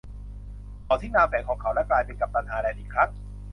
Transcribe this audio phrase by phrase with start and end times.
[0.85, 3.09] เขาทิ้งนามแฝงของเขาและกลายเป็นกัปตันฮาร์แลนด์อีกครั้ง